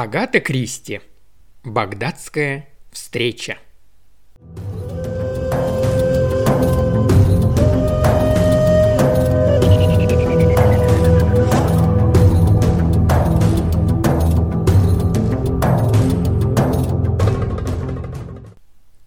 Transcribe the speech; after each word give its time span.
Агата 0.00 0.38
Кристи. 0.38 1.00
Багдадская 1.64 2.68
встреча. 2.92 3.58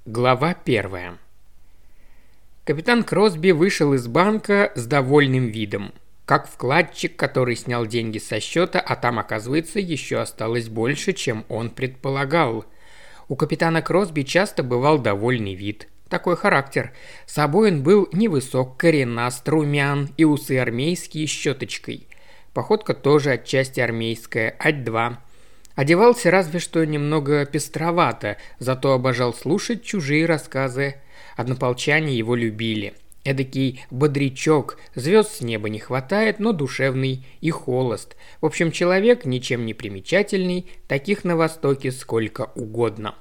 Глава 0.06 0.56
первая. 0.56 1.18
Капитан 2.66 3.06
Кросби 3.06 3.52
вышел 3.52 3.94
из 3.94 4.08
банка 4.08 4.74
с 4.76 4.86
довольным 4.86 5.48
видом. 5.48 5.94
Как 6.32 6.48
вкладчик, 6.48 7.18
который 7.18 7.58
снял 7.58 7.86
деньги 7.86 8.18
со 8.18 8.40
счета, 8.40 8.80
а 8.80 8.96
там, 8.96 9.20
оказывается, 9.20 9.82
еще 9.82 10.22
осталось 10.22 10.70
больше, 10.70 11.12
чем 11.12 11.44
он 11.50 11.70
предполагал. 11.70 12.64
У 13.28 13.36
капитана 13.36 13.82
Кросби 13.82 14.22
часто 14.22 14.64
бывал 14.64 14.98
довольный 14.98 15.56
вид. 15.56 15.90
Такой 16.08 16.38
характер. 16.38 16.94
Собой 17.26 17.72
он 17.74 17.84
был 17.84 18.08
невысок, 18.14 18.78
коренаст, 18.78 19.46
румян 19.50 20.08
и 20.16 20.24
усы 20.24 20.58
армейские 20.58 21.28
с 21.28 21.32
щеточкой. 21.32 22.08
Походка 22.54 22.94
тоже 22.94 23.32
отчасти 23.32 23.82
армейская, 23.82 24.56
ать-два. 24.58 25.20
Одевался 25.76 26.32
разве 26.32 26.62
что 26.62 26.86
немного 26.86 27.46
пестровато, 27.46 28.38
зато 28.58 28.94
обожал 28.94 29.34
слушать 29.34 29.84
чужие 29.84 30.26
рассказы. 30.26 30.96
Однополчане 31.36 32.16
его 32.16 32.36
любили. 32.36 32.94
Эдакий 33.24 33.86
бодрячок, 33.92 34.80
звезд 34.96 35.38
с 35.38 35.42
неба 35.42 35.70
не 35.70 35.80
хватает, 35.80 36.40
но 36.40 36.54
душевный 36.54 37.26
и 37.40 37.52
холост. 37.52 38.16
В 38.42 38.48
общем, 38.48 38.72
человек 38.72 39.26
ничем 39.26 39.66
не 39.66 39.74
примечательный, 39.76 40.72
таких 40.88 41.24
на 41.24 41.36
Востоке 41.36 41.92
сколько 41.92 42.52
угодно. 42.56 43.16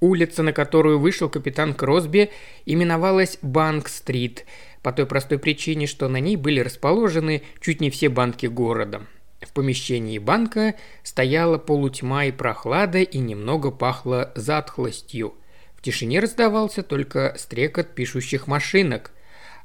Улица, 0.00 0.42
на 0.42 0.52
которую 0.52 0.98
вышел 0.98 1.28
капитан 1.28 1.74
Кросби, 1.74 2.30
именовалась 2.66 3.38
Банк-стрит, 3.40 4.44
по 4.82 4.92
той 4.92 5.06
простой 5.06 5.38
причине, 5.38 5.86
что 5.86 6.08
на 6.08 6.18
ней 6.18 6.36
были 6.36 6.60
расположены 6.60 7.42
чуть 7.60 7.80
не 7.80 7.90
все 7.90 8.08
банки 8.08 8.46
города. 8.46 9.02
В 9.40 9.52
помещении 9.52 10.18
банка 10.18 10.74
стояла 11.02 11.58
полутьма 11.58 12.26
и 12.26 12.32
прохлада, 12.32 12.98
и 12.98 13.18
немного 13.18 13.70
пахло 13.70 14.32
затхлостью. 14.34 15.34
В 15.76 15.82
тишине 15.82 16.20
раздавался 16.20 16.82
только 16.82 17.34
стрекот 17.38 17.94
пишущих 17.94 18.46
машинок. 18.46 19.12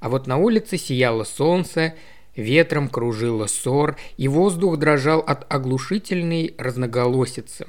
А 0.01 0.09
вот 0.09 0.25
на 0.25 0.37
улице 0.37 0.77
сияло 0.77 1.23
солнце, 1.23 1.93
ветром 2.35 2.89
кружило 2.89 3.45
ссор, 3.45 3.97
и 4.17 4.27
воздух 4.27 4.77
дрожал 4.77 5.19
от 5.19 5.45
оглушительной 5.53 6.55
разноголосицы. 6.57 7.67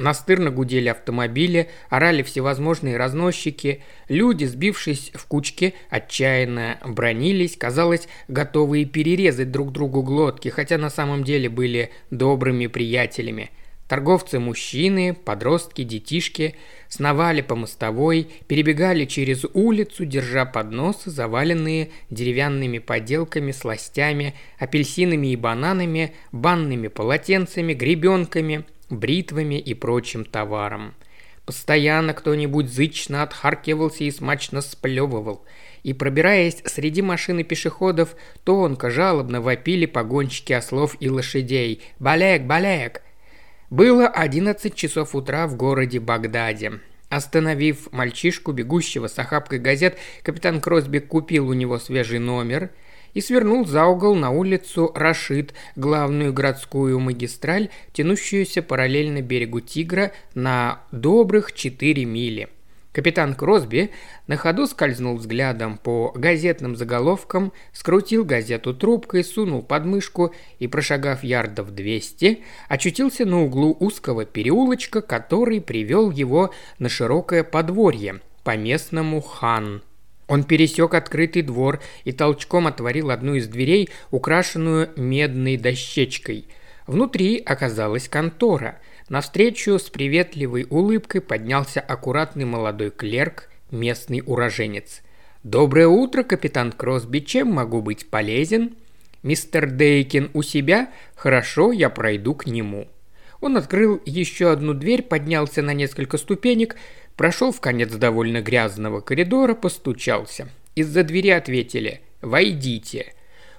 Настырно 0.00 0.50
гудели 0.50 0.88
автомобили, 0.88 1.70
орали 1.88 2.22
всевозможные 2.22 2.96
разносчики, 2.96 3.82
люди, 4.08 4.44
сбившись 4.44 5.12
в 5.14 5.26
кучки, 5.26 5.74
отчаянно 5.88 6.78
бронились, 6.84 7.56
казалось, 7.56 8.08
готовые 8.26 8.84
перерезать 8.84 9.52
друг 9.52 9.70
другу 9.70 10.02
глотки, 10.02 10.48
хотя 10.48 10.78
на 10.78 10.90
самом 10.90 11.22
деле 11.22 11.48
были 11.48 11.90
добрыми 12.10 12.66
приятелями– 12.66 13.50
Торговцы-мужчины, 13.88 15.14
подростки, 15.14 15.82
детишки 15.82 16.56
сновали 16.88 17.40
по 17.40 17.56
мостовой, 17.56 18.28
перебегали 18.46 19.06
через 19.06 19.46
улицу, 19.54 20.04
держа 20.04 20.44
подносы, 20.44 21.10
заваленные 21.10 21.88
деревянными 22.10 22.80
поделками, 22.80 23.50
сластями, 23.50 24.34
апельсинами 24.58 25.28
и 25.28 25.36
бананами, 25.36 26.12
банными 26.32 26.88
полотенцами, 26.88 27.72
гребенками, 27.72 28.66
бритвами 28.90 29.58
и 29.58 29.72
прочим 29.72 30.26
товаром. 30.26 30.94
Постоянно 31.46 32.12
кто-нибудь 32.12 32.70
зычно 32.70 33.22
отхаркивался 33.22 34.04
и 34.04 34.10
смачно 34.10 34.60
сплевывал. 34.60 35.46
И 35.82 35.94
пробираясь 35.94 36.62
среди 36.66 37.00
машин 37.00 37.38
и 37.38 37.42
пешеходов, 37.42 38.16
тонко, 38.44 38.90
жалобно 38.90 39.40
вопили 39.40 39.86
погонщики 39.86 40.52
ослов 40.52 40.94
и 41.00 41.08
лошадей. 41.08 41.80
«Балек! 41.98 42.42
Балек!» 42.42 43.02
Было 43.70 44.06
11 44.06 44.74
часов 44.74 45.14
утра 45.14 45.46
в 45.46 45.54
городе 45.54 46.00
Багдаде. 46.00 46.80
Остановив 47.10 47.92
мальчишку, 47.92 48.52
бегущего 48.52 49.08
с 49.08 49.18
охапкой 49.18 49.58
газет, 49.58 49.98
капитан 50.22 50.62
Кросби 50.62 51.00
купил 51.00 51.48
у 51.48 51.52
него 51.52 51.78
свежий 51.78 52.18
номер 52.18 52.70
и 53.12 53.20
свернул 53.20 53.66
за 53.66 53.84
угол 53.84 54.14
на 54.14 54.30
улицу 54.30 54.90
Рашид, 54.94 55.52
главную 55.76 56.32
городскую 56.32 56.98
магистраль, 56.98 57.68
тянущуюся 57.92 58.62
параллельно 58.62 59.20
берегу 59.20 59.60
Тигра 59.60 60.12
на 60.34 60.80
добрых 60.90 61.52
4 61.52 62.06
мили– 62.06 62.48
Капитан 62.98 63.36
Кросби 63.36 63.92
на 64.26 64.36
ходу 64.36 64.66
скользнул 64.66 65.18
взглядом 65.18 65.78
по 65.78 66.10
газетным 66.16 66.74
заголовкам, 66.74 67.52
скрутил 67.72 68.24
газету 68.24 68.74
трубкой, 68.74 69.22
сунул 69.22 69.62
под 69.62 69.84
мышку 69.84 70.34
и, 70.58 70.66
прошагав 70.66 71.22
ярдов 71.22 71.70
200, 71.70 72.42
очутился 72.68 73.24
на 73.24 73.44
углу 73.44 73.76
узкого 73.78 74.24
переулочка, 74.24 75.00
который 75.00 75.60
привел 75.60 76.10
его 76.10 76.52
на 76.80 76.88
широкое 76.88 77.44
подворье, 77.44 78.20
по-местному 78.42 79.20
хан. 79.20 79.84
Он 80.26 80.42
пересек 80.42 80.92
открытый 80.92 81.42
двор 81.42 81.78
и 82.02 82.10
толчком 82.10 82.66
отворил 82.66 83.12
одну 83.12 83.36
из 83.36 83.46
дверей, 83.46 83.90
украшенную 84.10 84.90
медной 84.96 85.56
дощечкой. 85.56 86.48
Внутри 86.88 87.40
оказалась 87.46 88.08
контора– 88.08 88.80
Навстречу 89.08 89.78
с 89.78 89.88
приветливой 89.88 90.66
улыбкой 90.68 91.22
поднялся 91.22 91.80
аккуратный 91.80 92.44
молодой 92.44 92.90
клерк, 92.90 93.48
местный 93.70 94.22
уроженец. 94.24 95.02
«Доброе 95.42 95.88
утро, 95.88 96.24
капитан 96.24 96.72
Кросби, 96.72 97.20
чем 97.20 97.52
могу 97.52 97.80
быть 97.80 98.10
полезен?» 98.10 98.76
«Мистер 99.22 99.70
Дейкин 99.70 100.30
у 100.34 100.42
себя? 100.42 100.90
Хорошо, 101.16 101.72
я 101.72 101.90
пройду 101.90 102.34
к 102.34 102.46
нему». 102.46 102.86
Он 103.40 103.56
открыл 103.56 104.00
еще 104.04 104.50
одну 104.50 104.74
дверь, 104.74 105.02
поднялся 105.02 105.62
на 105.62 105.72
несколько 105.72 106.18
ступенек, 106.18 106.76
прошел 107.16 107.50
в 107.50 107.60
конец 107.60 107.92
довольно 107.92 108.42
грязного 108.42 109.00
коридора, 109.00 109.54
постучался. 109.54 110.48
Из-за 110.74 111.02
двери 111.02 111.30
ответили 111.30 112.02
«Войдите». 112.20 113.14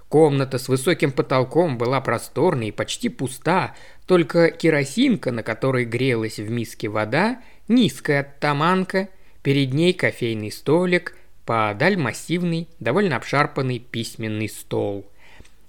Комната 0.10 0.58
с 0.58 0.68
высоким 0.68 1.12
потолком 1.12 1.78
была 1.78 2.02
просторной 2.02 2.70
и 2.70 2.72
почти 2.72 3.10
пуста, 3.10 3.76
только 4.08 4.50
керосинка, 4.50 5.32
на 5.32 5.44
которой 5.44 5.86
грелась 5.86 6.40
в 6.40 6.50
миске 6.50 6.90
вода, 6.90 7.42
низкая 7.68 8.22
оттаманка, 8.22 9.10
перед 9.44 9.72
ней 9.72 9.94
кофейный 9.94 10.52
столик, 10.52 11.16
подаль 11.46 11.96
массивный, 11.96 12.68
довольно 12.80 13.18
обшарпанный 13.18 13.78
письменный 13.78 14.50
стол. 14.50 15.06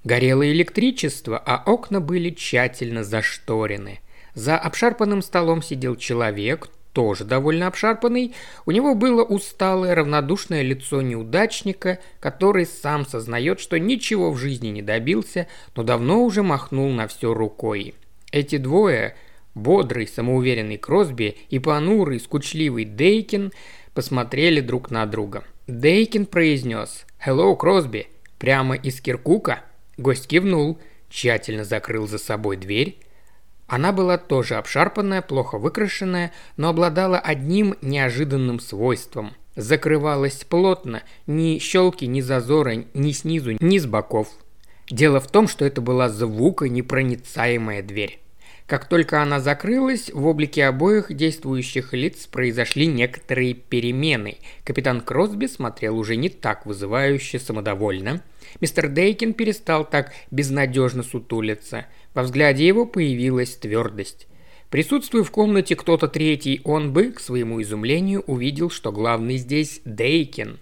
Горело 0.05 0.51
электричество, 0.51 1.37
а 1.39 1.63
окна 1.71 2.01
были 2.01 2.31
тщательно 2.31 3.05
зашторены. 3.05 4.01
За 4.33 4.57
обшарпанным 4.57 5.21
столом 5.21 5.63
сидел 5.63 5.97
человек, 5.97 6.71
тоже 6.93 7.25
довольно 7.25 7.67
обшарпанный, 7.67 8.35
у 8.67 8.71
него 8.71 8.95
было 8.95 9.23
усталое, 9.23 9.95
равнодушное 9.95 10.63
лицо 10.63 11.03
неудачника, 11.03 11.99
который 12.19 12.67
сам 12.67 13.07
сознает, 13.07 13.61
что 13.61 13.79
ничего 13.79 14.31
в 14.31 14.37
жизни 14.37 14.69
не 14.69 14.83
добился, 14.83 15.47
но 15.77 15.83
давно 15.83 16.23
уже 16.25 16.43
махнул 16.43 16.91
на 16.91 17.07
все 17.07 17.33
рукой. 17.33 17.95
Эти 18.33 18.57
двое, 18.57 19.17
бодрый, 19.55 20.07
самоуверенный 20.07 20.79
Кросби 20.79 21.37
и 21.49 21.59
понурый, 21.59 22.21
скучливый 22.21 22.85
Дейкин, 22.85 23.53
посмотрели 23.95 24.61
друг 24.61 24.91
на 24.91 25.07
друга. 25.07 25.45
Дейкин 25.67 26.27
произнес 26.27 27.07
«Hello, 27.25 27.57
Кросби!» 27.57 28.09
прямо 28.39 28.75
из 28.75 29.01
Киркука. 29.01 29.61
Гость 29.97 30.27
кивнул, 30.27 30.81
тщательно 31.09 31.65
закрыл 31.65 32.09
за 32.09 32.19
собой 32.19 32.57
дверь. 32.57 32.99
Она 33.71 33.93
была 33.93 34.19
тоже 34.19 34.57
обшарпанная, 34.57 35.23
плохо 35.23 35.57
выкрашенная, 35.57 36.33
но 36.57 36.71
обладала 36.71 37.21
одним 37.21 37.77
неожиданным 37.83 38.59
свойством. 38.59 39.31
Закрывалась 39.55 40.43
плотно, 40.43 41.05
ни 41.29 41.61
щелки, 41.61 42.05
ни 42.07 42.21
зазора, 42.21 42.85
ни 42.95 43.13
снизу, 43.13 43.53
ни 43.61 43.79
с 43.79 43.87
боков. 43.87 44.27
Дело 44.91 45.21
в 45.21 45.29
том, 45.29 45.47
что 45.47 45.65
это 45.65 45.81
была 45.81 46.09
звуконепроницаемая 46.09 47.85
дверь. 47.85 48.19
Как 48.67 48.89
только 48.89 49.23
она 49.23 49.39
закрылась, 49.39 50.11
в 50.13 50.27
облике 50.27 50.65
обоих 50.65 51.13
действующих 51.13 51.93
лиц 51.93 52.27
произошли 52.27 52.89
некоторые 52.89 53.55
перемены. 53.55 54.39
Капитан 54.65 55.01
Кросби 55.01 55.47
смотрел 55.47 55.97
уже 55.97 56.17
не 56.17 56.29
так 56.29 56.67
вызывающе 56.67 57.39
самодовольно. 57.39 58.23
Мистер 58.61 58.89
Дейкин 58.89 59.35
перестал 59.35 59.85
так 59.85 60.13
безнадежно 60.31 61.03
сутулиться. 61.03 61.87
Во 62.15 62.23
взгляде 62.23 62.67
его 62.67 62.87
появилась 62.87 63.57
твердость. 63.57 64.27
Присутствуя 64.71 65.25
в 65.25 65.31
комнате 65.31 65.75
кто-то 65.75 66.09
третий, 66.09 66.61
он 66.65 66.93
бы, 66.93 67.11
к 67.11 67.21
своему 67.21 67.61
изумлению, 67.61 68.23
увидел, 68.27 68.71
что 68.71 68.93
главный 68.93 69.37
здесь 69.37 69.81
Дейкин. 69.85 70.59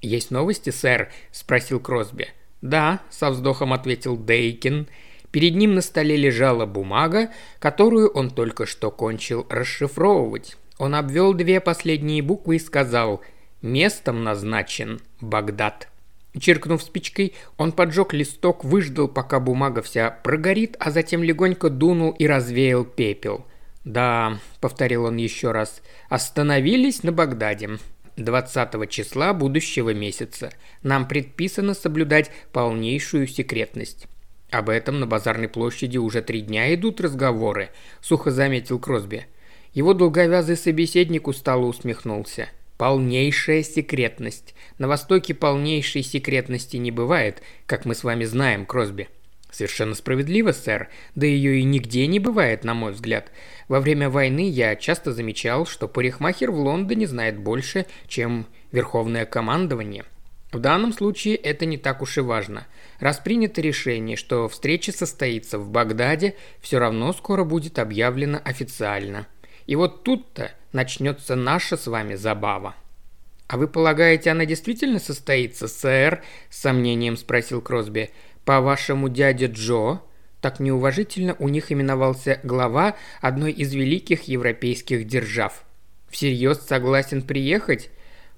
«Есть 0.00 0.30
новости, 0.30 0.70
сэр?»– 0.70 1.10
спросил 1.32 1.80
Кросби. 1.80 2.28
«Да»,– 2.62 3.02
со 3.10 3.30
вздохом 3.30 3.72
ответил 3.72 4.16
Дейкин. 4.16 4.86
Перед 5.32 5.56
ним 5.56 5.74
на 5.74 5.82
столе 5.82 6.16
лежала 6.16 6.66
бумага, 6.66 7.30
которую 7.58 8.10
он 8.10 8.30
только 8.30 8.64
что 8.64 8.90
кончил 8.90 9.46
расшифровывать. 9.50 10.56
Он 10.78 10.94
обвел 10.94 11.34
две 11.34 11.60
последние 11.60 12.22
буквы 12.22 12.56
и 12.56 12.60
сказал 12.60 13.20
«Местом 13.60 14.22
назначен 14.22 15.00
Багдад». 15.20 15.88
Чиркнув 16.38 16.82
спичкой, 16.82 17.34
он 17.56 17.72
поджег 17.72 18.12
листок, 18.12 18.64
выждал, 18.64 19.08
пока 19.08 19.40
бумага 19.40 19.82
вся 19.82 20.10
прогорит, 20.10 20.76
а 20.78 20.90
затем 20.90 21.22
легонько 21.22 21.70
дунул 21.70 22.10
и 22.10 22.26
развеял 22.26 22.84
пепел. 22.84 23.46
«Да»,— 23.84 24.38
повторил 24.60 25.04
он 25.04 25.16
еще 25.16 25.52
раз,— 25.52 25.82
«остановились 26.08 27.02
на 27.02 27.12
Багдаде. 27.12 27.78
20 28.16 28.90
числа 28.90 29.32
будущего 29.32 29.94
месяца. 29.94 30.52
Нам 30.82 31.08
предписано 31.08 31.74
соблюдать 31.74 32.30
полнейшую 32.52 33.26
секретность». 33.26 34.06
«Об 34.50 34.68
этом 34.70 35.00
на 35.00 35.06
базарной 35.06 35.48
площади 35.48 35.98
уже 35.98 36.22
три 36.22 36.40
дня 36.42 36.74
идут 36.74 37.00
разговоры»,— 37.00 37.70
сухо 38.00 38.30
заметил 38.30 38.78
Кросби. 38.78 39.26
Его 39.74 39.94
долговязый 39.94 40.56
собеседник 40.56 41.28
устало 41.28 41.66
усмехнулся. 41.66 42.48
Полнейшая 42.78 43.64
секретность. 43.64 44.54
На 44.78 44.86
Востоке 44.86 45.34
полнейшей 45.34 46.04
секретности 46.04 46.76
не 46.76 46.92
бывает, 46.92 47.42
как 47.66 47.84
мы 47.84 47.96
с 47.96 48.04
вами 48.04 48.22
знаем, 48.22 48.64
Кросби. 48.66 49.08
Совершенно 49.50 49.96
справедливо, 49.96 50.52
сэр. 50.52 50.88
Да 51.16 51.26
ее 51.26 51.58
и 51.58 51.64
нигде 51.64 52.06
не 52.06 52.20
бывает, 52.20 52.62
на 52.62 52.74
мой 52.74 52.92
взгляд. 52.92 53.32
Во 53.66 53.80
время 53.80 54.08
войны 54.08 54.48
я 54.48 54.76
часто 54.76 55.12
замечал, 55.12 55.66
что 55.66 55.88
парикмахер 55.88 56.52
в 56.52 56.60
Лондоне 56.60 57.08
знает 57.08 57.40
больше, 57.40 57.86
чем 58.06 58.46
верховное 58.70 59.26
командование. 59.26 60.04
В 60.52 60.60
данном 60.60 60.92
случае 60.92 61.34
это 61.34 61.66
не 61.66 61.78
так 61.78 62.00
уж 62.00 62.18
и 62.18 62.20
важно. 62.20 62.68
Раз 63.00 63.18
принято 63.18 63.60
решение, 63.60 64.16
что 64.16 64.48
встреча 64.48 64.92
состоится 64.92 65.58
в 65.58 65.68
Багдаде, 65.68 66.36
все 66.60 66.78
равно 66.78 67.12
скоро 67.12 67.42
будет 67.42 67.80
объявлено 67.80 68.40
официально– 68.44 69.26
и 69.68 69.76
вот 69.76 70.02
тут-то 70.02 70.50
начнется 70.72 71.36
наша 71.36 71.76
с 71.76 71.86
вами 71.86 72.14
забава». 72.14 72.74
«А 73.48 73.56
вы 73.56 73.66
полагаете, 73.66 74.30
она 74.30 74.44
действительно 74.44 74.98
состоится, 74.98 75.68
сэр?»– 75.68 76.22
с 76.50 76.58
сомнением 76.58 77.16
спросил 77.16 77.62
Кросби. 77.62 78.10
«По-вашему, 78.44 79.08
дядя 79.08 79.46
Джо?» 79.46 80.00
Так 80.40 80.60
неуважительно 80.60 81.34
у 81.38 81.48
них 81.48 81.72
именовался 81.72 82.40
глава 82.44 82.94
одной 83.20 83.52
из 83.52 83.74
великих 83.74 84.24
европейских 84.24 85.06
держав. 85.06 85.64
«Всерьез 86.08 86.60
согласен 86.60 87.22
приехать?» 87.22 87.90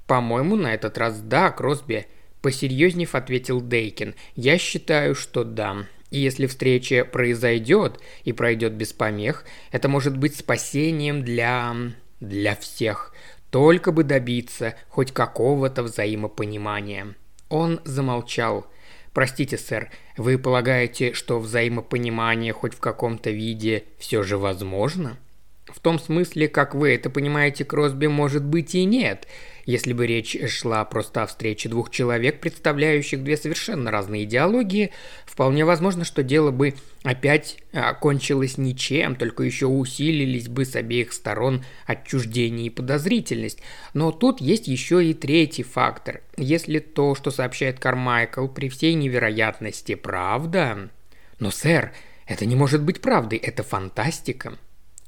«По-моему, 0.07 0.57
на 0.57 0.75
этот 0.75 0.97
раз 0.97 1.21
да, 1.21 1.51
Кросби»,– 1.51 2.07
посерьезнев 2.43 3.15
ответил 3.15 3.61
Дейкин. 3.61 4.15
«Я 4.35 4.59
считаю, 4.59 5.15
что 5.15 5.45
да. 5.45 5.87
И 6.11 6.19
если 6.19 6.47
встреча 6.47 7.05
произойдет 7.05 8.01
и 8.25 8.33
пройдет 8.33 8.73
без 8.73 8.93
помех, 8.93 9.45
это 9.71 9.89
может 9.89 10.17
быть 10.17 10.37
спасением 10.37 11.23
для... 11.23 11.75
для 12.21 12.55
всех. 12.57 13.13
Только 13.51 13.91
бы 13.91 14.05
добиться 14.05 14.75
хоть 14.89 15.13
какого-то 15.13 15.83
взаимопонимания. 15.83 17.15
Он 17.49 17.81
замолчал. 17.85 18.67
«Простите, 19.13 19.59
сэр, 19.59 19.91
вы 20.17 20.39
полагаете, 20.39 21.15
что 21.15 21.41
взаимопонимание 21.41 22.53
хоть 22.53 22.75
в 22.75 22.79
каком-то 22.79 23.31
виде 23.31 23.85
все 23.99 24.23
же 24.23 24.39
возможно?» 24.39 25.19
В 25.67 25.81
том 25.81 25.99
смысле, 25.99 26.49
как 26.49 26.75
вы 26.75 26.95
это 26.95 27.11
понимаете, 27.11 27.65
Кросби, 27.65 28.07
может 28.07 28.45
быть 28.45 28.75
и 28.75 28.85
нет. 28.85 29.27
Если 29.67 29.93
бы 29.93 30.07
речь 30.07 30.37
шла 30.49 30.85
просто 30.85 31.23
о 31.23 31.27
встрече 31.27 31.69
двух 31.69 31.91
человек, 31.91 32.41
представляющих 32.41 33.23
две 33.23 33.37
совершенно 33.37 33.91
разные 33.91 34.25
идеологии, 34.25 34.91
вполне 35.27 35.65
возможно, 35.65 36.05
что 36.05 36.23
дело 36.23 36.51
бы 36.51 36.75
опять 37.03 37.59
окончилось 37.73 38.59
ничем, 38.59 39.17
только 39.17 39.43
еще 39.43 39.67
усилились 39.67 40.49
бы 40.49 40.65
с 40.65 40.77
обеих 40.77 41.13
сторон 41.13 41.65
отчуждение 41.87 42.67
и 42.67 42.71
подозрительность. 42.71 43.61
Но 43.95 44.13
тут 44.13 44.41
есть 44.41 44.69
еще 44.69 45.05
и 45.05 45.15
третий 45.15 45.63
фактор. 45.63 46.23
Если 46.37 46.79
то, 46.79 47.15
что 47.15 47.31
сообщает 47.31 47.79
Кармайкл, 47.79 48.49
при 48.49 48.69
всей 48.69 48.95
невероятности 48.95 49.95
правда... 49.95 50.91
Но, 51.39 51.51
сэр, 51.51 51.93
это 52.27 52.45
не 52.45 52.55
может 52.55 52.83
быть 52.83 53.01
правдой, 53.01 53.39
это 53.39 53.63
фантастика. 53.63 54.59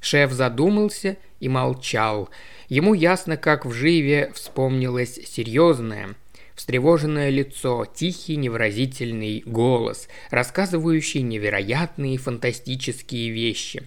Шеф 0.03 0.33
задумался 0.33 1.15
и 1.39 1.47
молчал. 1.47 2.29
Ему 2.67 2.93
ясно, 2.93 3.37
как 3.37 3.65
в 3.65 3.71
живе 3.71 4.31
вспомнилось 4.35 5.15
серьезное, 5.15 6.15
встревоженное 6.55 7.29
лицо, 7.29 7.85
тихий 7.85 8.35
невыразительный 8.35 9.43
голос, 9.45 10.09
рассказывающий 10.29 11.21
невероятные 11.21 12.17
фантастические 12.17 13.29
вещи. 13.29 13.83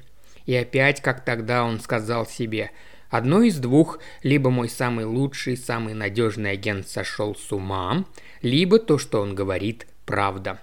И 0.46 0.56
опять, 0.56 1.02
как 1.02 1.22
тогда 1.22 1.64
он 1.64 1.80
сказал 1.80 2.26
себе, 2.26 2.70
одно 3.10 3.42
из 3.42 3.58
двух, 3.58 3.98
либо 4.22 4.48
мой 4.48 4.70
самый 4.70 5.04
лучший, 5.04 5.58
самый 5.58 5.92
надежный 5.92 6.52
агент 6.52 6.88
сошел 6.88 7.36
с 7.36 7.52
ума, 7.52 8.06
либо 8.40 8.78
то, 8.78 8.96
что 8.96 9.20
он 9.20 9.34
говорит, 9.34 9.86
правда. 10.06 10.62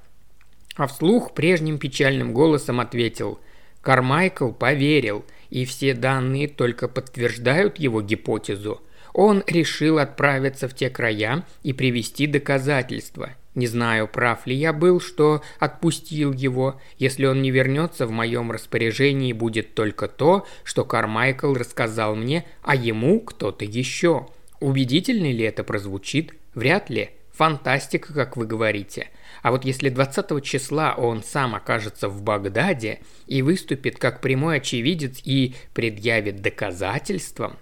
А 0.77 0.88
вслух 0.88 1.35
прежним 1.35 1.77
печальным 1.77 2.33
голосом 2.33 2.79
ответил– 2.79 3.39
Кармайкл 3.83 4.51
поверил, 4.51 5.25
и 5.53 5.65
все 5.65 5.94
данные 5.94 6.47
только 6.47 6.88
подтверждают 6.88 7.77
его 7.77 8.01
гипотезу. 8.01 8.81
Он 9.13 9.44
решил 9.45 10.00
отправиться 10.00 10.67
в 10.67 10.73
те 10.73 10.89
края 10.89 11.45
и 11.61 11.73
привести 11.73 12.25
доказательства. 12.25 13.29
Не 13.53 13.67
знаю, 13.67 14.07
прав 14.07 14.47
ли 14.47 14.55
я 14.55 14.73
был, 14.73 15.00
что 15.00 15.44
отпустил 15.59 16.33
его. 16.33 16.81
Если 16.97 17.25
он 17.27 17.44
не 17.44 17.51
вернется, 17.51 18.07
в 18.07 18.11
моем 18.11 18.51
распоряжении 18.51 19.31
будет 19.31 19.75
только 19.75 20.07
то, 20.07 20.47
что 20.63 20.85
Кармайкл 20.85 21.53
рассказал 21.53 22.15
мне, 22.15 22.45
а 22.63 22.75
ему 22.75 23.19
кто-то 23.19 23.63
еще. 23.63 24.25
Убедительно 24.59 25.31
ли 25.31 25.44
это 25.44 25.63
прозвучит? 25.63 26.33
Вряд 26.56 26.89
ли. 26.89 27.11
Фантастика, 27.33 28.13
как 28.13 28.38
вы 28.38 28.45
говорите. 28.45 29.09
А 29.41 29.51
вот 29.51 29.65
если 29.65 29.89
20 29.89 30.44
числа 30.44 30.94
он 30.95 31.24
сам 31.24 31.56
окажется 31.56 32.07
в 32.07 32.21
Багдаде 32.21 33.00
и 33.27 33.41
выступит 33.41 33.97
как 33.97 34.21
прямой 34.21 34.57
очевидец 34.57 35.19
и 35.24 35.56
предъявит 35.74 36.41
доказательства... 36.41 37.57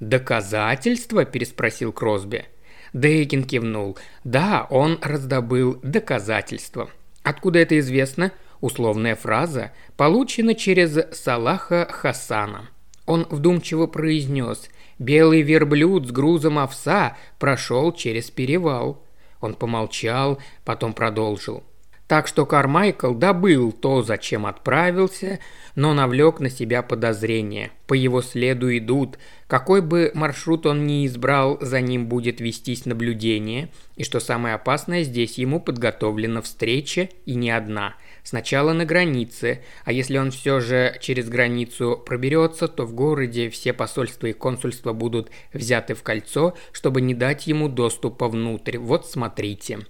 «Доказательства?»– 0.00 1.24
переспросил 1.26 1.92
Кросби. 1.92 2.46
Дейкин 2.92 3.44
кивнул. 3.44 3.96
«Да, 4.24 4.66
он 4.68 4.98
раздобыл 5.00 5.78
доказательства. 5.82 6.90
Откуда 7.22 7.60
это 7.60 7.78
известно?» 7.78 8.32
Условная 8.60 9.16
фраза 9.16 9.72
получена 9.96 10.54
через 10.54 10.96
Салаха 11.16 11.88
Хасана. 11.90 12.70
Он 13.06 13.26
вдумчиво 13.28 13.88
произнес 13.88 14.68
«Белый 14.98 15.42
верблюд 15.42 16.08
с 16.08 16.10
грузом 16.10 16.58
овса 16.58 17.16
прошел 17.38 17.92
через 17.92 18.30
перевал». 18.30 19.02
Он 19.40 19.54
помолчал, 19.54 20.38
потом 20.64 20.92
продолжил. 20.94 21.64
Так 22.12 22.26
что 22.26 22.44
Кармайкл 22.44 23.14
добыл 23.14 23.72
то, 23.72 24.02
зачем 24.02 24.44
отправился, 24.44 25.38
но 25.76 25.94
навлек 25.94 26.40
на 26.40 26.50
себя 26.50 26.82
подозрения. 26.82 27.70
По 27.86 27.94
его 27.94 28.20
следу 28.20 28.76
идут. 28.76 29.18
Какой 29.46 29.80
бы 29.80 30.10
маршрут 30.12 30.66
он 30.66 30.86
ни 30.86 31.06
избрал, 31.06 31.56
за 31.62 31.80
ним 31.80 32.08
будет 32.08 32.38
вестись 32.38 32.84
наблюдение. 32.84 33.70
И 33.96 34.04
что 34.04 34.20
самое 34.20 34.56
опасное, 34.56 35.04
здесь 35.04 35.38
ему 35.38 35.58
подготовлена 35.58 36.42
встреча 36.42 37.08
и 37.24 37.34
не 37.34 37.50
одна. 37.50 37.94
Сначала 38.24 38.72
на 38.72 38.84
границе, 38.84 39.62
а 39.84 39.92
если 39.92 40.16
он 40.16 40.30
все 40.30 40.60
же 40.60 40.96
через 41.00 41.28
границу 41.28 42.00
проберется, 42.06 42.68
то 42.68 42.84
в 42.84 42.94
городе 42.94 43.50
все 43.50 43.72
посольства 43.72 44.28
и 44.28 44.32
консульства 44.32 44.92
будут 44.92 45.30
взяты 45.52 45.94
в 45.94 46.02
кольцо, 46.02 46.56
чтобы 46.70 47.00
не 47.00 47.14
дать 47.14 47.48
ему 47.48 47.68
доступа 47.68 48.28
внутрь. 48.28 48.78
Вот 48.78 49.06
смотрите. 49.06 49.80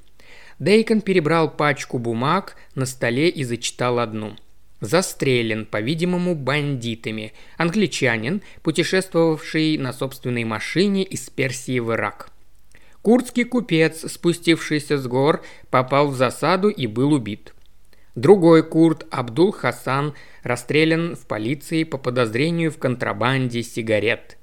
Дейкон 0.58 1.02
перебрал 1.02 1.50
пачку 1.50 1.98
бумаг 1.98 2.56
на 2.74 2.86
столе 2.86 3.28
и 3.28 3.44
зачитал 3.44 3.98
одну. 3.98 4.36
Застрелен, 4.80 5.66
по-видимому, 5.66 6.34
бандитами. 6.34 7.34
Англичанин, 7.56 8.42
путешествовавший 8.62 9.76
на 9.76 9.92
собственной 9.92 10.44
машине 10.44 11.04
из 11.04 11.28
Персии 11.30 11.78
в 11.78 11.92
Ирак. 11.92 12.30
Курдский 13.02 13.44
купец, 13.44 14.10
спустившийся 14.10 14.98
с 14.98 15.06
гор, 15.06 15.44
попал 15.70 16.08
в 16.08 16.16
засаду 16.16 16.68
и 16.68 16.86
был 16.86 17.12
убит. 17.12 17.52
Другой 18.14 18.62
курд, 18.62 19.06
Абдул 19.10 19.52
Хасан, 19.52 20.14
расстрелян 20.42 21.16
в 21.16 21.26
полиции 21.26 21.84
по 21.84 21.98
подозрению 21.98 22.70
в 22.70 22.78
контрабанде 22.78 23.62
сигарет 23.62 24.36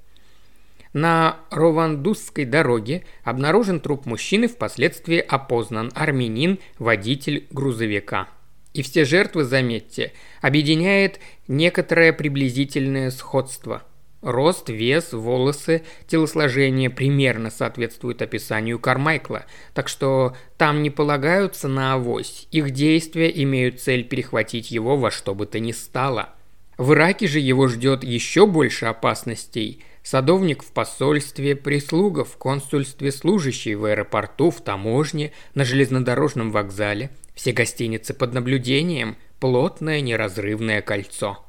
на 0.92 1.36
Ровандусской 1.50 2.44
дороге 2.44 3.04
обнаружен 3.22 3.80
труп 3.80 4.06
мужчины, 4.06 4.48
впоследствии 4.48 5.18
опознан 5.18 5.92
армянин, 5.94 6.58
водитель 6.78 7.46
грузовика. 7.50 8.28
И 8.74 8.82
все 8.82 9.04
жертвы, 9.04 9.44
заметьте, 9.44 10.12
объединяет 10.40 11.20
некоторое 11.46 12.12
приблизительное 12.12 13.10
сходство. 13.10 13.82
Рост, 14.22 14.68
вес, 14.68 15.12
волосы, 15.12 15.82
телосложение 16.06 16.90
примерно 16.90 17.50
соответствуют 17.50 18.20
описанию 18.20 18.78
Кармайкла, 18.78 19.46
так 19.72 19.88
что 19.88 20.36
там 20.58 20.82
не 20.82 20.90
полагаются 20.90 21.68
на 21.68 21.94
авось, 21.94 22.46
их 22.50 22.70
действия 22.70 23.30
имеют 23.42 23.80
цель 23.80 24.04
перехватить 24.04 24.70
его 24.70 24.98
во 24.98 25.10
что 25.10 25.34
бы 25.34 25.46
то 25.46 25.58
ни 25.58 25.72
стало. 25.72 26.34
В 26.76 26.92
Ираке 26.92 27.26
же 27.26 27.40
его 27.40 27.68
ждет 27.68 28.04
еще 28.04 28.46
больше 28.46 28.86
опасностей. 28.86 29.84
Садовник 30.02 30.62
в 30.62 30.72
посольстве, 30.72 31.54
прислуга 31.54 32.24
в 32.24 32.38
консульстве, 32.38 33.12
служащий 33.12 33.74
в 33.74 33.84
аэропорту, 33.84 34.50
в 34.50 34.62
таможне, 34.62 35.32
на 35.54 35.66
железнодорожном 35.66 36.50
вокзале, 36.50 37.10
все 37.34 37.52
гостиницы 37.52 38.14
под 38.14 38.32
наблюдением, 38.32 39.16
плотное 39.40 40.00
неразрывное 40.00 40.80
кольцо. 40.80 41.44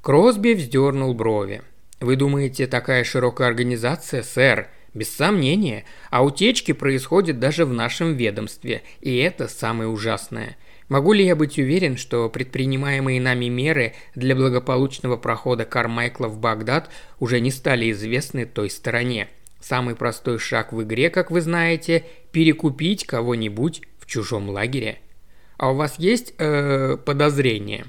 Кросби 0.00 0.54
вздернул 0.54 1.14
брови. 1.14 1.62
Вы 2.00 2.16
думаете, 2.16 2.66
такая 2.66 3.04
широкая 3.04 3.48
организация, 3.48 4.22
сэр? 4.22 4.68
Без 4.92 5.14
сомнения. 5.14 5.84
А 6.10 6.24
утечки 6.24 6.72
происходят 6.72 7.38
даже 7.38 7.64
в 7.64 7.72
нашем 7.72 8.14
ведомстве. 8.14 8.82
И 9.00 9.16
это 9.16 9.48
самое 9.48 9.88
ужасное. 9.88 10.56
Могу 10.88 11.12
ли 11.12 11.24
я 11.24 11.34
быть 11.34 11.58
уверен, 11.58 11.96
что 11.96 12.28
предпринимаемые 12.28 13.20
нами 13.20 13.46
меры 13.46 13.94
для 14.14 14.36
благополучного 14.36 15.16
прохода 15.16 15.64
Кармайкла 15.64 16.28
в 16.28 16.38
Багдад 16.38 16.90
уже 17.18 17.40
не 17.40 17.50
стали 17.50 17.90
известны 17.90 18.46
той 18.46 18.70
стороне? 18.70 19.28
Самый 19.60 19.96
простой 19.96 20.38
шаг 20.38 20.72
в 20.72 20.82
игре, 20.82 21.10
как 21.10 21.30
вы 21.30 21.40
знаете, 21.40 22.04
перекупить 22.30 23.06
кого-нибудь 23.06 23.82
в 23.98 24.06
чужом 24.06 24.48
лагере. 24.48 24.98
А 25.56 25.72
у 25.72 25.74
вас 25.74 25.98
есть 25.98 26.34
э, 26.38 26.96
подозрения? 27.04 27.86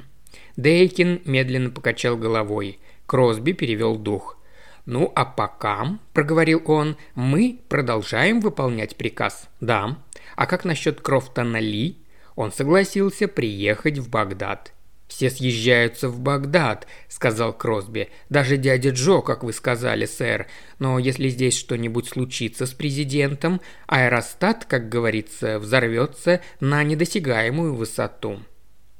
Дейкин 0.55 1.21
медленно 1.25 1.69
покачал 1.69 2.17
головой– 2.17 2.79
Кросби 3.07 3.53
перевел 3.53 3.95
дух. 3.95 4.37
«Ну, 4.85 5.11
а 5.15 5.25
пока,— 5.25 5.97
проговорил 6.13 6.61
он,— 6.65 6.95
мы 7.15 7.59
продолжаем 7.67 8.39
выполнять 8.39 8.95
приказ. 8.95 9.49
Да. 9.59 9.97
А 10.35 10.45
как 10.45 10.63
насчет 10.63 11.01
Крофтона 11.01 11.57
Ли?» 11.57 11.97
Он 12.35 12.51
согласился 12.51 13.27
приехать 13.27 13.97
в 13.97 14.09
Багдад. 14.09 14.73
«Все 15.07 15.29
съезжаются 15.29 16.09
в 16.09 16.19
Багдад»,— 16.19 16.85
сказал 17.07 17.53
Кросби. 17.53 18.09
«Даже 18.29 18.57
дядя 18.57 18.89
Джо, 18.91 19.21
как 19.21 19.43
вы 19.43 19.53
сказали, 19.53 20.05
сэр. 20.05 20.47
Но 20.79 20.99
если 20.99 21.29
здесь 21.29 21.57
что-нибудь 21.57 22.07
случится 22.07 22.65
с 22.65 22.71
президентом, 22.71 23.61
аэростат, 23.87 24.65
как 24.65 24.89
говорится, 24.89 25.59
взорвется 25.59 26.41
на 26.59 26.83
недосягаемую 26.83 27.73
высоту». 27.73 28.41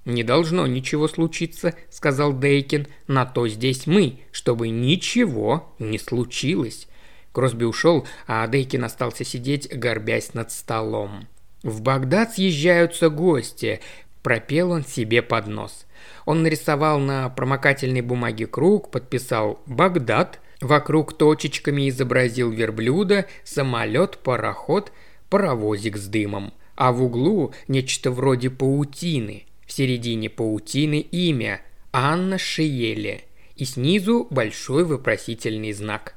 «Не 0.07 0.23
должно 0.23 0.67
ничего 0.67 1.09
случиться»,— 1.09 1.73
сказал 1.89 2.31
Дейкин. 2.31 2.87
«На 3.07 3.25
то 3.25 3.45
здесь 3.49 3.87
мы, 3.87 4.19
чтобы 4.31 4.69
ничего 4.69 5.75
не 5.79 5.99
случилось». 5.99 6.87
Кросби 7.33 7.65
ушел, 7.65 8.07
а 8.25 8.47
Дейкин 8.47 8.85
остался 8.85 9.25
сидеть, 9.25 9.67
горбясь 9.69 10.33
над 10.33 10.49
столом. 10.53 11.27
«В 11.61 11.81
Багдад 11.81 12.35
съезжаются 12.35 13.09
гости»,– 13.09 13.81
пропел 14.23 14.71
он 14.71 14.85
себе 14.85 15.21
под 15.21 15.47
нос. 15.47 15.85
Он 16.23 16.41
нарисовал 16.41 16.99
на 16.99 17.27
промокательной 17.27 17.99
бумаге 17.99 18.47
круг, 18.47 18.91
подписал 18.91 19.59
«Багдад», 19.65 20.39
вокруг 20.61 21.17
точечками 21.17 21.89
изобразил 21.89 22.49
верблюда, 22.49 23.25
самолет, 23.43 24.19
пароход, 24.19 24.93
паровозик 25.29 25.97
с 25.97 26.07
дымом, 26.07 26.53
а 26.75 26.93
в 26.93 27.03
углу 27.03 27.53
нечто 27.67 28.09
вроде 28.09 28.49
паутины– 28.49 29.43
середине 29.77 30.29
паутины 30.29 30.99
имя 30.99 31.61
Анна 31.93 32.39
Шиеле 32.39 33.25
и 33.55 33.63
снизу 33.63 34.25
большой 34.31 34.83
вопросительный 34.83 35.71
знак. 35.71 36.15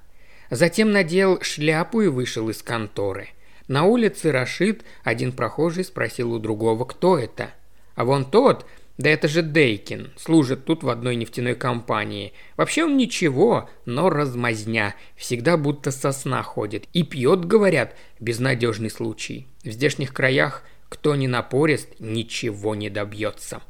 Затем 0.51 0.93
надел 0.93 1.43
шляпу 1.43 2.01
и 2.01 2.09
вышел 2.09 2.49
из 2.49 2.63
конторы. 2.63 3.29
На 3.69 3.85
улице 3.85 4.33
Рашид 4.33 4.83
один 5.05 5.33
прохожий 5.33 5.85
спросил 5.85 6.33
у 6.33 6.39
другого, 6.39 6.87
кто 6.87 7.19
это. 7.19 7.51
А 7.95 8.05
вон 8.07 8.25
тот, 8.25 8.65
да 8.97 9.11
это 9.11 9.29
же 9.29 9.43
Дейкин, 9.43 10.13
служит 10.17 10.65
тут 10.65 10.83
в 10.83 10.89
одной 10.89 11.15
нефтяной 11.17 11.55
компании. 11.55 12.33
Вообще 12.57 12.85
он 12.85 12.97
ничего, 12.97 13.69
но 13.85 14.09
размазня, 14.09 14.95
всегда 15.17 15.59
будто 15.59 15.91
сосна 15.91 16.43
ходит. 16.43 16.87
И 16.95 17.03
пьет, 17.03 17.45
говорят, 17.45 17.95
безнадежный 18.21 18.91
случай. 18.91 19.47
В 19.65 19.71
здешних 19.71 20.15
краях 20.15 20.65
кто 20.91 21.15
не 21.15 21.29
напорист, 21.29 21.89
ничего 22.01 22.75
не 22.75 22.91
добьется. 22.91 23.63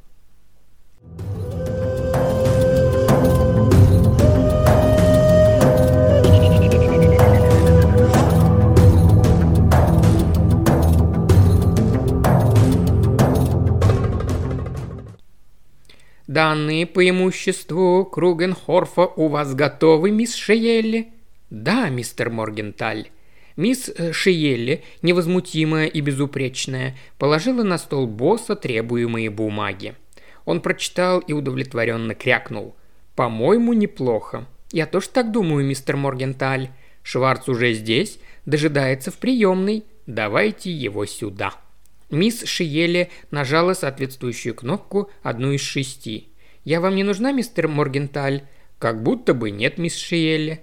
Данные 16.27 16.87
по 16.87 17.07
имуществу 17.09 18.05
Кругенхорфа 18.07 19.03
у 19.03 19.29
вас 19.29 19.55
готовы, 19.55 20.11
мисс 20.11 20.35
Шиелли? 20.35 21.13
Да, 21.51 21.89
мистер 21.91 22.31
Моргенталь. 22.31 23.09
Мисс 23.61 23.91
э, 23.95 24.13
Шиелли, 24.13 24.83
невозмутимая 25.03 25.85
и 25.85 26.01
безупречная, 26.01 26.97
положила 27.19 27.63
на 27.63 27.77
стол 27.77 28.07
босса 28.07 28.57
требуемые 28.57 29.29
бумаги. 29.29 29.97
Он 30.47 30.63
прочитал 30.63 31.19
и 31.19 31.35
удовлетворенно 31.35 32.15
крякнул. 32.15 32.75
«По-моему, 33.15 33.75
неплохо. 33.75 34.47
Я 34.73 34.87
тоже 34.87 35.11
так 35.11 35.31
думаю, 35.31 35.67
мистер 35.67 35.99
Моргенталь. 35.99 36.71
Шварц 37.03 37.51
уже 37.51 37.75
здесь, 37.75 38.19
дожидается 38.47 39.11
в 39.11 39.19
приемной. 39.19 39.85
Давайте 40.07 40.73
его 40.73 41.05
сюда». 41.05 41.53
Мисс 42.09 42.47
Шиелли 42.47 43.11
нажала 43.31 43.75
соответствующую 43.75 44.55
кнопку, 44.55 45.11
одну 45.23 45.53
из 45.53 45.61
шести. 45.61 46.31
«Я 46.65 46.81
вам 46.81 46.97
не 46.97 47.05
нужна, 47.05 47.31
мистер 47.31 47.69
Моргенталь?» 47.69 48.45
«Как 48.79 49.03
будто 49.03 49.35
бы 49.35 49.51
нет, 49.51 49.77
мисс 49.77 49.97
Шиелли». 49.97 50.63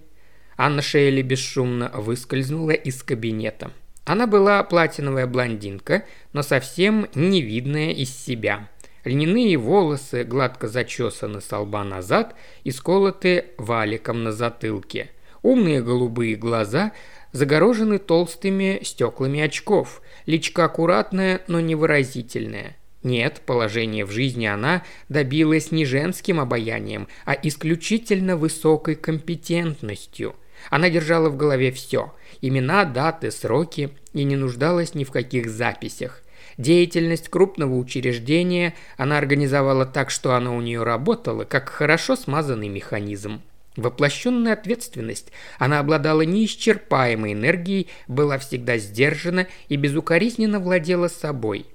Анна 0.57 0.81
Шейли 0.81 1.21
бесшумно 1.21 1.91
выскользнула 1.93 2.71
из 2.71 3.03
кабинета. 3.03 3.71
Она 4.05 4.25
была 4.25 4.63
платиновая 4.63 5.27
блондинка, 5.27 6.05
но 6.33 6.41
совсем 6.41 7.07
не 7.13 7.41
видная 7.41 7.91
из 7.91 8.09
себя. 8.09 8.67
Льняные 9.03 9.55
волосы 9.57 10.23
гладко 10.23 10.67
зачесаны 10.67 11.41
с 11.41 11.55
лба 11.55 11.83
назад 11.83 12.35
и 12.63 12.71
сколоты 12.71 13.45
валиком 13.59 14.23
на 14.23 14.31
затылке. 14.31 15.11
Умные 15.43 15.83
голубые 15.83 16.35
глаза 16.35 16.91
загорожены 17.33 17.99
толстыми 17.99 18.79
стеклами 18.81 19.41
очков. 19.41 20.01
Личка 20.25 20.65
аккуратная, 20.65 21.41
но 21.47 21.59
невыразительная. 21.59 22.75
Нет, 23.03 23.43
положение 23.45 24.05
в 24.05 24.11
жизни 24.11 24.47
она 24.47 24.83
добилась 25.07 25.71
не 25.71 25.85
женским 25.85 26.39
обаянием, 26.39 27.07
а 27.25 27.33
исключительно 27.33 28.35
высокой 28.35 28.95
компетентностью– 28.95 30.35
она 30.69 30.89
держала 30.89 31.29
в 31.29 31.37
голове 31.37 31.71
все– 31.71 32.13
имена, 32.41 32.85
даты, 32.85 33.31
сроки 33.31 33.89
и 34.13 34.23
не 34.23 34.35
нуждалась 34.35 34.95
ни 34.95 35.03
в 35.03 35.11
каких 35.11 35.49
записях. 35.49 36.23
Деятельность 36.57 37.29
крупного 37.29 37.75
учреждения 37.75 38.73
она 38.97 39.17
организовала 39.17 39.85
так, 39.85 40.09
что 40.09 40.33
она 40.33 40.53
у 40.53 40.61
нее 40.61 40.83
работала, 40.83 41.43
как 41.43 41.69
хорошо 41.69 42.15
смазанный 42.15 42.67
механизм. 42.67 43.41
Воплощенная 43.75 44.53
ответственность, 44.53 45.31
она 45.59 45.77
обладала 45.79 46.21
неисчерпаемой 46.21 47.33
энергией, 47.33 47.89
была 48.07 48.39
всегда 48.39 48.79
сдержана 48.79 49.47
и 49.69 49.75
безукоризненно 49.75 50.59
владела 50.59 51.09
собой. 51.09 51.67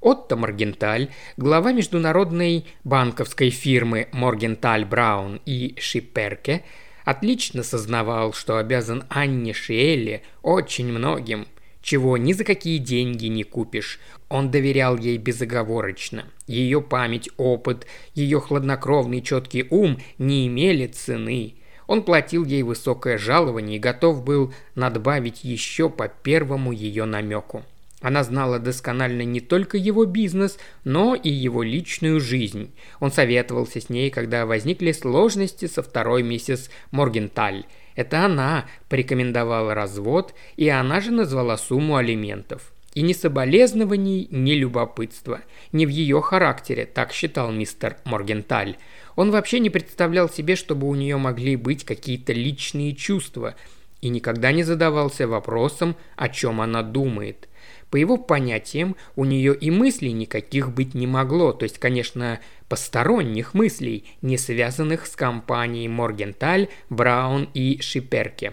Отто 0.00 0.36
Моргенталь, 0.36 1.08
глава 1.38 1.72
международной 1.72 2.66
банковской 2.84 3.48
фирмы 3.48 4.08
Моргенталь 4.12 4.84
Браун 4.84 5.40
и 5.46 5.74
Шиперке– 5.78 6.64
отлично 7.08 7.62
сознавал, 7.62 8.34
что 8.34 8.58
обязан 8.58 9.02
Анне 9.08 9.54
Шиэлле 9.54 10.20
очень 10.42 10.92
многим, 10.92 11.46
чего 11.80 12.18
ни 12.18 12.34
за 12.34 12.44
какие 12.44 12.76
деньги 12.76 13.28
не 13.28 13.44
купишь. 13.44 13.98
Он 14.28 14.50
доверял 14.50 14.98
ей 14.98 15.16
безоговорочно. 15.16 16.26
Ее 16.46 16.82
память, 16.82 17.30
опыт, 17.38 17.86
ее 18.14 18.40
хладнокровный 18.40 19.22
четкий 19.22 19.66
ум 19.70 19.98
не 20.18 20.48
имели 20.48 20.86
цены. 20.86 21.54
Он 21.86 22.02
платил 22.02 22.44
ей 22.44 22.62
высокое 22.62 23.16
жалование 23.16 23.78
и 23.78 23.80
готов 23.80 24.22
был 24.22 24.52
надбавить 24.74 25.44
еще 25.44 25.88
по 25.88 26.08
первому 26.08 26.72
ее 26.72 27.06
намеку. 27.06 27.64
Она 28.00 28.22
знала 28.22 28.60
досконально 28.60 29.22
не 29.22 29.40
только 29.40 29.76
его 29.76 30.04
бизнес, 30.04 30.58
но 30.84 31.16
и 31.16 31.30
его 31.30 31.64
личную 31.64 32.20
жизнь. 32.20 32.72
Он 33.00 33.10
советовался 33.10 33.80
с 33.80 33.88
ней, 33.88 34.10
когда 34.10 34.46
возникли 34.46 34.92
сложности 34.92 35.66
со 35.66 35.82
второй 35.82 36.22
миссис 36.22 36.70
Моргенталь. 36.92 37.64
Это 37.96 38.24
она 38.24 38.66
порекомендовала 38.88 39.74
развод, 39.74 40.32
и 40.56 40.68
она 40.68 41.00
же 41.00 41.10
назвала 41.10 41.56
сумму 41.56 41.96
алиментов. 41.96 42.72
И 42.94 43.02
ни 43.02 43.12
соболезнований, 43.12 44.28
ни 44.30 44.52
любопытства. 44.52 45.40
Не 45.72 45.84
в 45.84 45.88
ее 45.88 46.20
характере, 46.22 46.86
так 46.86 47.12
считал 47.12 47.50
мистер 47.50 47.96
Моргенталь. 48.04 48.76
Он 49.16 49.32
вообще 49.32 49.58
не 49.58 49.70
представлял 49.70 50.28
себе, 50.28 50.54
чтобы 50.54 50.88
у 50.88 50.94
нее 50.94 51.16
могли 51.16 51.56
быть 51.56 51.84
какие-то 51.84 52.32
личные 52.32 52.94
чувства, 52.94 53.56
и 54.00 54.08
никогда 54.08 54.52
не 54.52 54.62
задавался 54.62 55.26
вопросом, 55.26 55.96
о 56.14 56.28
чем 56.28 56.60
она 56.60 56.84
думает. 56.84 57.48
По 57.90 57.96
его 57.96 58.18
понятиям, 58.18 58.96
у 59.16 59.24
нее 59.24 59.54
и 59.54 59.70
мыслей 59.70 60.12
никаких 60.12 60.72
быть 60.72 60.94
не 60.94 61.06
могло, 61.06 61.52
то 61.52 61.62
есть, 61.64 61.78
конечно, 61.78 62.40
посторонних 62.68 63.54
мыслей, 63.54 64.04
не 64.20 64.36
связанных 64.36 65.06
с 65.06 65.16
компанией 65.16 65.88
Моргенталь, 65.88 66.68
Браун 66.90 67.48
и 67.54 67.80
Шиперке. 67.80 68.52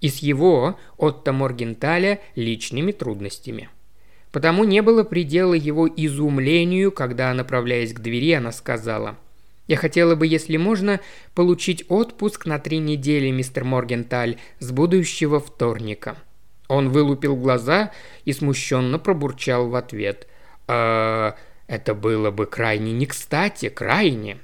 И 0.00 0.10
с 0.10 0.18
его, 0.18 0.78
Отто 0.98 1.32
Моргенталя, 1.32 2.20
личными 2.34 2.92
трудностями. 2.92 3.70
Потому 4.32 4.64
не 4.64 4.82
было 4.82 5.02
предела 5.02 5.54
его 5.54 5.88
изумлению, 5.88 6.92
когда, 6.92 7.32
направляясь 7.32 7.94
к 7.94 8.00
двери, 8.00 8.32
она 8.32 8.52
сказала– 8.52 9.16
я 9.66 9.76
хотела 9.76 10.14
бы, 10.14 10.26
если 10.26 10.56
можно, 10.58 11.00
получить 11.34 11.84
отпуск 11.88 12.44
на 12.44 12.58
три 12.58 12.78
недели, 12.78 13.30
мистер 13.30 13.64
Моргенталь, 13.64 14.36
с 14.58 14.70
будущего 14.70 15.40
вторника». 15.40 16.16
Он 16.68 16.90
вылупил 16.90 17.36
глаза 17.36 17.92
и 18.24 18.32
смущенно 18.32 18.98
пробурчал 18.98 19.68
в 19.68 19.74
ответ. 19.74 20.26
«Э, 20.66 21.32
это 21.66 21.94
было 21.94 22.30
бы 22.30 22.46
крайне 22.46 22.92
не 22.92 23.06
кстати, 23.06 23.68
крайне». 23.68 24.38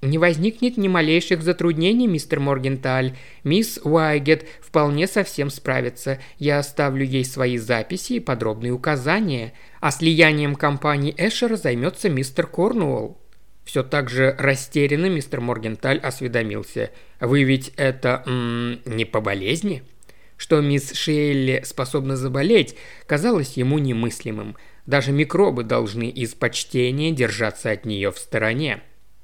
«Не 0.00 0.18
возникнет 0.18 0.76
ни 0.76 0.86
малейших 0.86 1.42
затруднений, 1.42 2.06
мистер 2.06 2.38
Моргенталь. 2.38 3.16
Мисс 3.42 3.80
Уайгет 3.82 4.46
вполне 4.60 5.06
совсем 5.06 5.48
справится. 5.48 6.20
Я 6.38 6.58
оставлю 6.58 7.04
ей 7.04 7.24
свои 7.24 7.56
записи 7.56 8.14
и 8.14 8.20
подробные 8.20 8.72
указания. 8.72 9.54
А 9.80 9.90
слиянием 9.90 10.56
компании 10.56 11.14
Эшера 11.16 11.56
займется 11.56 12.10
мистер 12.10 12.46
Корнуолл». 12.46 13.18
Все 13.64 13.82
так 13.82 14.10
же 14.10 14.36
растерянно 14.38 15.06
мистер 15.06 15.40
Моргенталь 15.40 15.98
осведомился. 15.98 16.90
«Вы 17.18 17.44
ведь 17.44 17.72
это 17.76 18.22
м- 18.26 18.80
не 18.84 19.06
по 19.06 19.22
болезни?» 19.22 19.82
Что 20.36 20.60
мисс 20.60 20.92
Шелли 20.92 21.62
способна 21.64 22.16
заболеть, 22.16 22.76
казалось 23.06 23.56
ему 23.56 23.78
немыслимым. 23.78 24.56
Даже 24.86 25.12
микробы 25.12 25.62
должны 25.62 26.08
из 26.08 26.34
почтения 26.34 27.12
держаться 27.12 27.70
от 27.70 27.84
нее 27.84 28.10
в 28.10 28.18
стороне. 28.18 28.82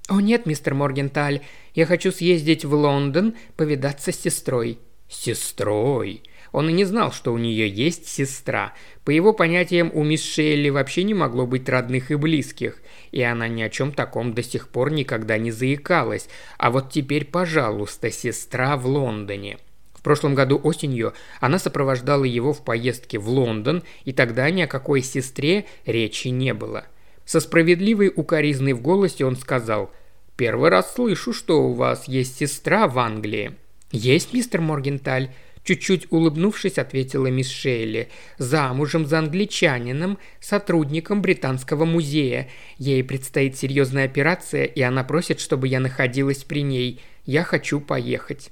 «О 0.08 0.20
нет, 0.20 0.46
мистер 0.46 0.74
Моргенталь, 0.74 1.42
я 1.74 1.86
хочу 1.86 2.10
съездить 2.10 2.64
в 2.64 2.74
Лондон, 2.74 3.34
повидаться 3.56 4.12
с 4.12 4.20
сестрой». 4.20 4.78
«Сестрой?» 5.08 6.22
Он 6.52 6.68
и 6.68 6.72
не 6.72 6.84
знал, 6.84 7.12
что 7.12 7.32
у 7.32 7.38
нее 7.38 7.68
есть 7.68 8.08
сестра. 8.08 8.74
По 9.04 9.10
его 9.10 9.32
понятиям, 9.32 9.90
у 9.94 10.02
мисс 10.02 10.24
Шелли 10.24 10.68
вообще 10.68 11.04
не 11.04 11.14
могло 11.14 11.46
быть 11.46 11.68
родных 11.68 12.10
и 12.10 12.16
близких, 12.16 12.82
и 13.12 13.22
она 13.22 13.46
ни 13.48 13.62
о 13.62 13.70
чем 13.70 13.92
таком 13.92 14.34
до 14.34 14.42
сих 14.42 14.68
пор 14.68 14.90
никогда 14.90 15.38
не 15.38 15.50
заикалась. 15.52 16.28
А 16.58 16.70
вот 16.70 16.90
теперь, 16.90 17.24
пожалуйста, 17.24 18.10
сестра 18.10 18.76
в 18.76 18.86
Лондоне. 18.86 19.58
В 20.00 20.02
прошлом 20.02 20.34
году 20.34 20.58
осенью 20.62 21.12
она 21.40 21.58
сопровождала 21.58 22.24
его 22.24 22.54
в 22.54 22.64
поездке 22.64 23.18
в 23.18 23.28
Лондон, 23.28 23.82
и 24.06 24.14
тогда 24.14 24.48
ни 24.48 24.62
о 24.62 24.66
какой 24.66 25.02
сестре 25.02 25.66
речи 25.84 26.28
не 26.28 26.54
было. 26.54 26.86
Со 27.26 27.38
справедливой 27.38 28.10
укоризной 28.16 28.72
в 28.72 28.80
голосе 28.80 29.26
он 29.26 29.36
сказал 29.36 29.90
«Первый 30.36 30.70
раз 30.70 30.94
слышу, 30.94 31.34
что 31.34 31.62
у 31.62 31.74
вас 31.74 32.08
есть 32.08 32.38
сестра 32.38 32.88
в 32.88 32.98
Англии». 32.98 33.52
«Есть, 33.92 34.32
мистер 34.32 34.62
Моргенталь», 34.62 35.34
Чуть-чуть 35.62 36.10
улыбнувшись, 36.10 36.78
ответила 36.78 37.26
мисс 37.26 37.50
Шейли. 37.50 38.08
«Замужем 38.38 39.04
за 39.04 39.18
англичанином, 39.18 40.16
сотрудником 40.40 41.20
Британского 41.20 41.84
музея. 41.84 42.48
Ей 42.78 43.04
предстоит 43.04 43.58
серьезная 43.58 44.06
операция, 44.06 44.64
и 44.64 44.80
она 44.80 45.04
просит, 45.04 45.38
чтобы 45.38 45.68
я 45.68 45.78
находилась 45.78 46.44
при 46.44 46.62
ней. 46.62 47.02
Я 47.26 47.44
хочу 47.44 47.78
поехать». 47.78 48.50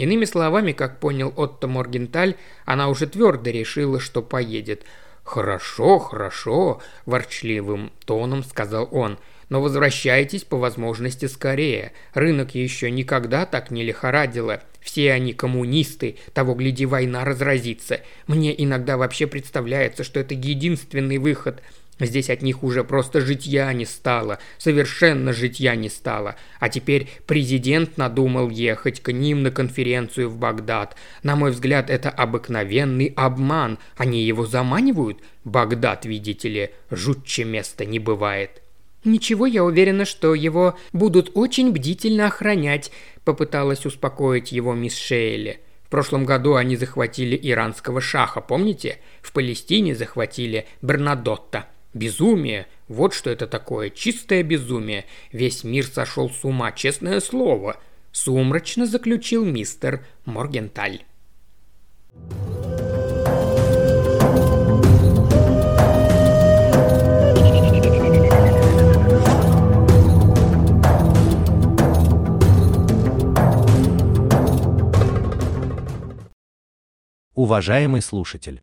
Иными 0.00 0.24
словами, 0.24 0.72
как 0.72 0.98
понял 0.98 1.30
Отто 1.36 1.68
Моргенталь, 1.68 2.36
она 2.64 2.88
уже 2.88 3.06
твердо 3.06 3.50
решила, 3.50 4.00
что 4.00 4.22
поедет. 4.22 4.86
«Хорошо, 5.24 5.98
хорошо»,– 5.98 6.80
ворчливым 7.04 7.92
тоном 8.06 8.42
сказал 8.42 8.88
он– 8.90 9.18
но 9.50 9.60
возвращайтесь 9.60 10.44
по 10.44 10.56
возможности 10.56 11.26
скорее. 11.26 11.92
Рынок 12.14 12.54
еще 12.54 12.90
никогда 12.90 13.44
так 13.44 13.70
не 13.70 13.82
лихорадило. 13.82 14.62
Все 14.80 15.12
они 15.12 15.34
коммунисты, 15.34 16.16
того 16.32 16.54
гляди 16.54 16.86
война 16.86 17.24
разразится. 17.24 18.00
Мне 18.26 18.54
иногда 18.56 18.96
вообще 18.96 19.26
представляется, 19.26 20.04
что 20.04 20.20
это 20.20 20.34
единственный 20.34 21.18
выход. 21.18 21.62
Здесь 22.00 22.30
от 22.30 22.42
них 22.42 22.62
уже 22.62 22.82
просто 22.82 23.20
житья 23.20 23.72
не 23.72 23.84
стало, 23.84 24.38
совершенно 24.58 25.32
житья 25.32 25.74
не 25.76 25.88
стало. 25.88 26.36
А 26.58 26.68
теперь 26.68 27.08
президент 27.26 27.98
надумал 27.98 28.48
ехать 28.48 29.00
к 29.00 29.12
ним 29.12 29.42
на 29.42 29.50
конференцию 29.50 30.30
в 30.30 30.36
Багдад. 30.36 30.96
На 31.22 31.36
мой 31.36 31.50
взгляд, 31.50 31.90
это 31.90 32.08
обыкновенный 32.08 33.12
обман. 33.16 33.78
Они 33.96 34.22
его 34.22 34.46
заманивают? 34.46 35.18
Багдад, 35.44 36.06
видите 36.06 36.48
ли, 36.48 36.70
жутче 36.90 37.44
места 37.44 37.84
не 37.84 37.98
бывает. 37.98 38.62
«Ничего, 39.02 39.46
я 39.46 39.64
уверена, 39.64 40.04
что 40.04 40.34
его 40.34 40.76
будут 40.92 41.30
очень 41.34 41.72
бдительно 41.72 42.26
охранять»,– 42.26 42.92
попыталась 43.24 43.86
успокоить 43.86 44.52
его 44.52 44.74
мисс 44.74 44.94
Шейли. 44.94 45.60
В 45.84 45.88
прошлом 45.90 46.26
году 46.26 46.54
они 46.54 46.76
захватили 46.76 47.38
иранского 47.42 48.02
шаха, 48.02 48.42
помните? 48.42 48.98
В 49.22 49.32
Палестине 49.32 49.94
захватили 49.94 50.66
Бернадотта. 50.82 51.66
Безумие! 51.92 52.68
Вот 52.86 53.14
что 53.14 53.30
это 53.30 53.46
такое, 53.48 53.90
чистое 53.90 54.42
безумие. 54.42 55.06
Весь 55.32 55.64
мир 55.64 55.84
сошел 55.86 56.30
с 56.30 56.44
ума, 56.44 56.70
честное 56.70 57.20
слово. 57.20 57.80
Сумрачно 58.12 58.86
заключил 58.86 59.44
мистер 59.44 60.06
Моргенталь. 60.24 61.02
Уважаемый 77.34 78.02
слушатель, 78.02 78.62